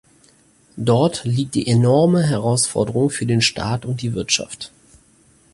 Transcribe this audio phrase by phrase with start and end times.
[0.77, 4.71] Dort liegt die enorme Herausforderung für den Staat und die Wirtschaft.